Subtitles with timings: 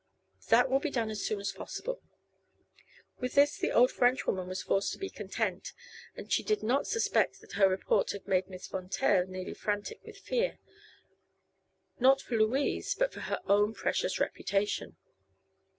[0.49, 2.01] "That will be done as soon as possible."
[3.19, 5.73] With this the old Frenchwoman was forced to be content,
[6.15, 10.03] and she did not suspect that her report had made Miss Von Taer nearly frantic
[10.03, 10.57] with fear
[11.99, 14.97] not for Louise but for her own precious reputation.